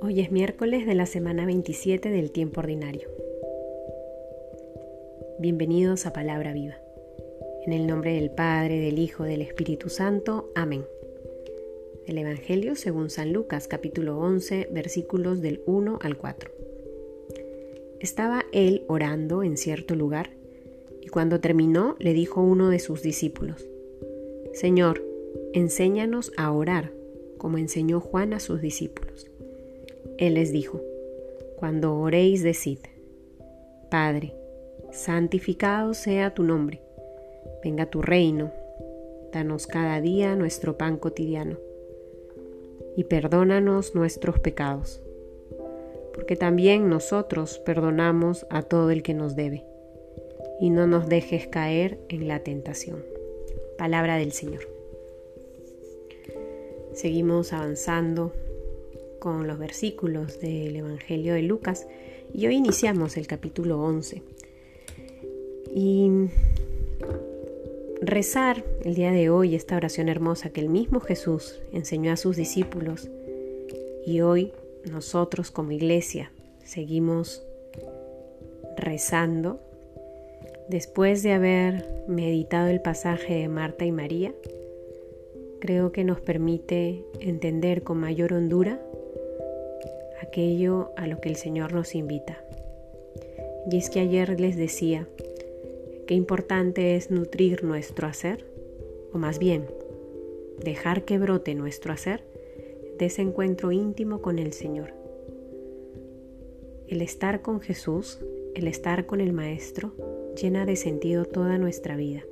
Hoy 0.00 0.20
es 0.20 0.30
miércoles 0.30 0.86
de 0.86 0.94
la 0.94 1.06
semana 1.06 1.46
27 1.46 2.10
del 2.10 2.30
tiempo 2.30 2.60
ordinario. 2.60 3.08
Bienvenidos 5.40 6.06
a 6.06 6.12
Palabra 6.12 6.52
Viva. 6.52 6.76
En 7.66 7.72
el 7.72 7.88
nombre 7.88 8.12
del 8.12 8.30
Padre, 8.30 8.78
del 8.78 9.00
Hijo, 9.00 9.24
del 9.24 9.42
Espíritu 9.42 9.88
Santo. 9.88 10.52
Amén. 10.54 10.84
El 12.06 12.18
Evangelio 12.18 12.76
según 12.76 13.10
San 13.10 13.32
Lucas 13.32 13.66
capítulo 13.66 14.18
11 14.20 14.68
versículos 14.70 15.40
del 15.40 15.60
1 15.66 15.98
al 16.00 16.16
4. 16.16 16.50
Estaba 17.98 18.44
él 18.52 18.84
orando 18.86 19.42
en 19.42 19.56
cierto 19.56 19.96
lugar 19.96 20.37
y 21.00 21.08
cuando 21.08 21.40
terminó 21.40 21.96
le 21.98 22.12
dijo 22.12 22.40
uno 22.40 22.68
de 22.70 22.78
sus 22.78 23.02
discípulos, 23.02 23.66
Señor, 24.52 25.04
enséñanos 25.52 26.32
a 26.36 26.52
orar 26.52 26.92
como 27.38 27.56
enseñó 27.56 28.00
Juan 28.00 28.34
a 28.34 28.40
sus 28.40 28.60
discípulos. 28.60 29.30
Él 30.18 30.34
les 30.34 30.52
dijo, 30.52 30.80
Cuando 31.56 31.94
oréis 31.96 32.42
decid, 32.42 32.78
Padre, 33.90 34.34
santificado 34.90 35.94
sea 35.94 36.34
tu 36.34 36.42
nombre, 36.42 36.82
venga 37.64 37.86
tu 37.86 38.02
reino, 38.02 38.52
danos 39.32 39.66
cada 39.66 40.00
día 40.00 40.36
nuestro 40.36 40.76
pan 40.76 40.96
cotidiano 40.98 41.56
y 42.96 43.04
perdónanos 43.04 43.94
nuestros 43.94 44.40
pecados, 44.40 45.00
porque 46.12 46.36
también 46.36 46.90
nosotros 46.90 47.58
perdonamos 47.60 48.46
a 48.50 48.62
todo 48.62 48.90
el 48.90 49.02
que 49.02 49.14
nos 49.14 49.36
debe, 49.36 49.64
y 50.60 50.70
no 50.70 50.86
nos 50.86 51.08
dejes 51.08 51.46
caer 51.46 51.98
en 52.08 52.28
la 52.28 52.40
tentación. 52.40 53.04
Palabra 53.76 54.16
del 54.16 54.32
Señor. 54.32 54.68
Seguimos 56.92 57.52
avanzando 57.52 58.32
con 59.20 59.46
los 59.46 59.58
versículos 59.58 60.40
del 60.40 60.76
Evangelio 60.76 61.34
de 61.34 61.42
Lucas 61.42 61.86
y 62.32 62.46
hoy 62.46 62.56
iniciamos 62.56 63.16
el 63.16 63.26
capítulo 63.26 63.80
11. 63.80 64.22
Y 65.74 66.10
rezar 68.00 68.64
el 68.84 68.94
día 68.94 69.12
de 69.12 69.30
hoy 69.30 69.54
esta 69.54 69.76
oración 69.76 70.08
hermosa 70.08 70.50
que 70.50 70.60
el 70.60 70.68
mismo 70.68 71.00
Jesús 71.00 71.60
enseñó 71.72 72.12
a 72.12 72.16
sus 72.16 72.36
discípulos 72.36 73.08
y 74.06 74.20
hoy 74.20 74.52
nosotros 74.90 75.50
como 75.50 75.72
iglesia 75.72 76.32
seguimos 76.64 77.42
rezando 78.76 79.60
después 80.68 81.22
de 81.22 81.32
haber 81.32 82.04
meditado 82.06 82.68
el 82.68 82.80
pasaje 82.80 83.34
de 83.34 83.48
Marta 83.48 83.84
y 83.84 83.92
María, 83.92 84.34
creo 85.60 85.92
que 85.92 86.04
nos 86.04 86.20
permite 86.20 87.04
entender 87.20 87.82
con 87.82 87.98
mayor 87.98 88.32
hondura 88.32 88.80
aquello 90.22 90.92
a 90.96 91.06
lo 91.06 91.20
que 91.20 91.28
el 91.28 91.36
Señor 91.36 91.72
nos 91.72 91.94
invita. 91.94 92.38
Y 93.70 93.78
es 93.78 93.90
que 93.90 94.00
ayer 94.00 94.40
les 94.40 94.56
decía, 94.56 95.06
Qué 96.08 96.14
importante 96.14 96.96
es 96.96 97.10
nutrir 97.10 97.64
nuestro 97.64 98.06
hacer, 98.06 98.46
o 99.12 99.18
más 99.18 99.38
bien, 99.38 99.66
dejar 100.64 101.04
que 101.04 101.18
brote 101.18 101.54
nuestro 101.54 101.92
hacer 101.92 102.24
de 102.98 103.04
ese 103.04 103.20
encuentro 103.20 103.72
íntimo 103.72 104.22
con 104.22 104.38
el 104.38 104.54
Señor. 104.54 104.94
El 106.86 107.02
estar 107.02 107.42
con 107.42 107.60
Jesús, 107.60 108.20
el 108.54 108.68
estar 108.68 109.04
con 109.04 109.20
el 109.20 109.34
Maestro, 109.34 109.92
llena 110.40 110.66
de 110.66 110.76
sentido 110.76 111.24
toda 111.24 111.58
nuestra 111.58 111.96
vida. 111.96 112.22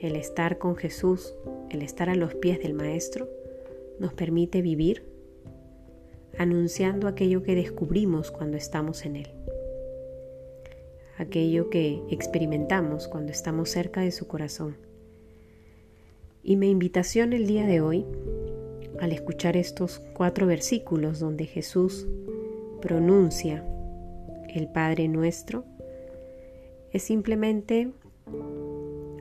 El 0.00 0.16
estar 0.16 0.58
con 0.58 0.76
Jesús, 0.76 1.34
el 1.70 1.82
estar 1.82 2.08
a 2.10 2.14
los 2.14 2.34
pies 2.34 2.60
del 2.60 2.74
Maestro, 2.74 3.28
nos 3.98 4.12
permite 4.14 4.62
vivir 4.62 5.02
anunciando 6.38 7.08
aquello 7.08 7.42
que 7.42 7.54
descubrimos 7.54 8.30
cuando 8.30 8.56
estamos 8.56 9.04
en 9.06 9.16
Él 9.16 9.28
aquello 11.18 11.70
que 11.70 12.02
experimentamos 12.10 13.08
cuando 13.08 13.32
estamos 13.32 13.70
cerca 13.70 14.00
de 14.02 14.12
su 14.12 14.26
corazón. 14.26 14.76
Y 16.42 16.56
mi 16.56 16.70
invitación 16.70 17.32
el 17.32 17.46
día 17.46 17.66
de 17.66 17.80
hoy, 17.80 18.04
al 19.00 19.12
escuchar 19.12 19.56
estos 19.56 20.00
cuatro 20.14 20.46
versículos 20.46 21.18
donde 21.18 21.46
Jesús 21.46 22.06
pronuncia 22.80 23.64
el 24.48 24.68
Padre 24.68 25.08
nuestro, 25.08 25.64
es 26.96 27.02
simplemente 27.02 27.92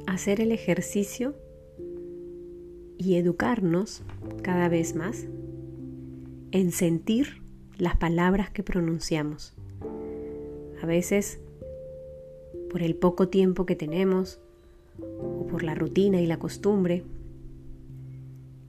hacer 0.08 0.40
el 0.40 0.54
ejercicio 0.54 1.36
y 2.98 3.16
educarnos 3.18 4.02
cada 4.44 4.70
vez 4.70 4.96
más 4.96 5.26
en 6.52 6.72
sentir 6.72 7.42
las 7.78 7.98
palabras 7.98 8.50
que 8.50 8.64
pronunciamos. 8.64 9.56
A 10.82 10.86
veces 10.86 11.42
por 12.72 12.82
el 12.82 12.96
poco 12.96 13.28
tiempo 13.28 13.66
que 13.66 13.76
tenemos 13.76 14.40
o 15.02 15.46
por 15.46 15.62
la 15.62 15.76
rutina 15.76 16.22
y 16.22 16.28
la 16.28 16.40
costumbre, 16.40 17.04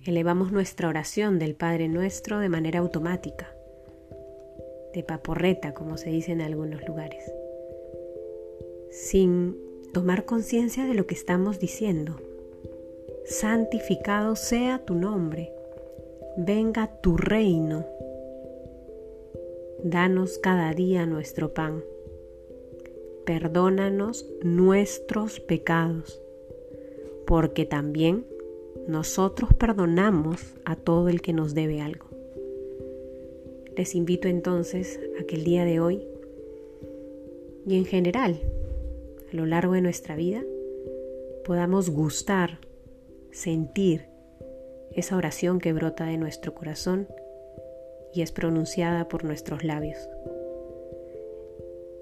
elevamos 0.05 0.51
nuestra 0.51 0.89
oración 0.89 1.39
del 1.39 1.55
Padre 1.55 1.89
nuestro 1.89 2.41
de 2.41 2.49
manera 2.49 2.81
automática, 2.81 3.47
de 4.93 5.05
paporreta, 5.05 5.75
como 5.75 5.97
se 5.97 6.11
dice 6.11 6.33
en 6.33 6.41
algunos 6.41 6.85
lugares, 6.89 7.33
sin 8.91 9.57
tomar 9.93 10.25
conciencia 10.25 10.87
de 10.87 10.95
lo 10.95 11.07
que 11.07 11.15
estamos 11.15 11.59
diciendo. 11.59 12.17
Santificado 13.25 14.37
sea 14.37 14.85
tu 14.85 14.95
nombre, 14.95 15.53
venga 16.37 17.01
tu 17.01 17.17
reino, 17.17 17.87
danos 19.83 20.39
cada 20.39 20.73
día 20.73 21.07
nuestro 21.07 21.53
pan 21.53 21.83
perdónanos 23.27 24.25
nuestros 24.45 25.41
pecados, 25.41 26.23
porque 27.27 27.67
también 27.67 28.25
nosotros 28.87 29.53
perdonamos 29.53 30.55
a 30.65 30.77
todo 30.77 31.09
el 31.09 31.21
que 31.21 31.33
nos 31.33 31.53
debe 31.53 31.81
algo. 31.81 32.07
Les 33.77 33.97
invito 33.97 34.29
entonces 34.29 35.01
a 35.21 35.25
que 35.25 35.35
el 35.35 35.45
día 35.45 35.65
de 35.65 35.81
hoy 35.81 36.07
y 37.67 37.77
en 37.77 37.85
general 37.85 38.41
a 39.33 39.37
lo 39.37 39.47
largo 39.47 39.75
de 39.75 39.83
nuestra 39.83 40.17
vida 40.17 40.43
podamos 41.45 41.91
gustar, 41.91 42.59
sentir 43.31 44.09
esa 44.93 45.17
oración 45.17 45.61
que 45.61 45.73
brota 45.73 46.05
de 46.07 46.17
nuestro 46.17 46.55
corazón 46.55 47.07
y 48.13 48.23
es 48.23 48.33
pronunciada 48.33 49.09
por 49.09 49.25
nuestros 49.25 49.63
labios. 49.63 50.09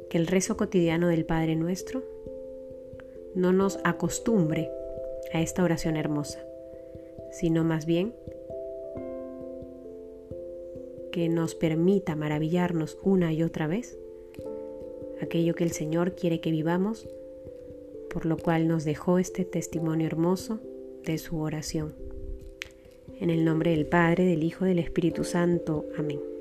Que 0.09 0.19
el 0.19 0.27
rezo 0.27 0.57
cotidiano 0.57 1.09
del 1.09 1.27
Padre 1.27 1.57
Nuestro 1.57 2.05
no 3.35 3.53
nos 3.53 3.79
acostumbre 3.85 4.71
a 5.33 5.41
esta 5.41 5.65
oración 5.65 5.97
hermosa, 5.97 6.39
sino 7.33 7.65
más 7.65 7.85
bien 7.85 8.15
que 11.11 11.29
nos 11.29 11.55
permita 11.55 12.17
maravillarnos 12.17 12.99
una 13.03 13.33
y 13.33 13.43
otra 13.43 13.67
vez 13.67 13.99
aquello 15.21 15.55
que 15.55 15.65
el 15.65 15.73
Señor 15.73 16.15
quiere 16.15 16.41
que 16.41 16.51
vivamos, 16.51 17.09
por 18.11 18.27
lo 18.27 18.37
cual 18.37 18.69
nos 18.69 18.85
dejó 18.85 19.19
este 19.19 19.45
testimonio 19.45 20.07
hermoso 20.07 20.61
de 21.05 21.19
su 21.19 21.39
oración. 21.41 21.95
En 23.21 23.31
el 23.31 23.45
nombre 23.45 23.71
del 23.71 23.87
Padre, 23.87 24.25
del 24.25 24.43
Hijo 24.43 24.65
y 24.65 24.69
del 24.69 24.79
Espíritu 24.79 25.25
Santo. 25.25 25.85
Amén. 25.97 26.34